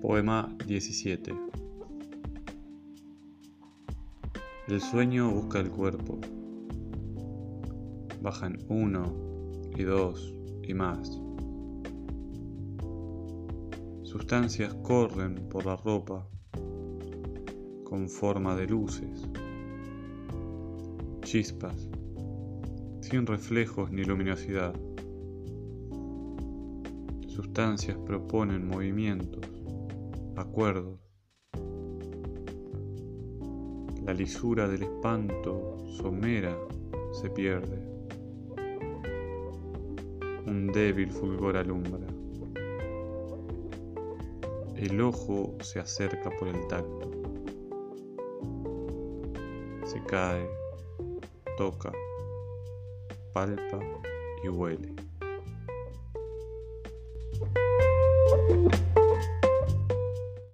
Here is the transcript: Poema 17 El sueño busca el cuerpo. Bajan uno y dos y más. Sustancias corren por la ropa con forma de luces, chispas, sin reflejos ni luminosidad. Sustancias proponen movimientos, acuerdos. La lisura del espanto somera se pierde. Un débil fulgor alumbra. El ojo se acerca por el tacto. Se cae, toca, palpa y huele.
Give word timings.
Poema 0.00 0.48
17 0.66 1.34
El 4.66 4.80
sueño 4.80 5.30
busca 5.30 5.60
el 5.60 5.70
cuerpo. 5.70 6.18
Bajan 8.22 8.56
uno 8.68 9.14
y 9.76 9.82
dos 9.82 10.34
y 10.62 10.72
más. 10.72 11.20
Sustancias 14.02 14.72
corren 14.82 15.34
por 15.50 15.66
la 15.66 15.76
ropa 15.76 16.26
con 17.84 18.08
forma 18.08 18.56
de 18.56 18.68
luces, 18.68 19.28
chispas, 21.20 21.90
sin 23.02 23.26
reflejos 23.26 23.90
ni 23.90 24.04
luminosidad. 24.04 24.72
Sustancias 27.26 27.98
proponen 28.06 28.66
movimientos, 28.66 29.44
acuerdos. 30.40 30.98
La 34.04 34.14
lisura 34.14 34.66
del 34.66 34.82
espanto 34.82 35.78
somera 35.98 36.56
se 37.12 37.28
pierde. 37.30 37.78
Un 40.46 40.70
débil 40.72 41.12
fulgor 41.12 41.56
alumbra. 41.56 42.06
El 44.76 45.00
ojo 45.00 45.56
se 45.60 45.78
acerca 45.78 46.30
por 46.38 46.48
el 46.48 46.66
tacto. 46.68 47.10
Se 49.84 50.02
cae, 50.04 50.48
toca, 51.58 51.92
palpa 53.34 53.78
y 54.42 54.48
huele. 54.48 54.94